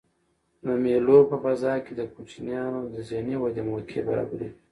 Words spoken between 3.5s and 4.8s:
موقع برابریږي.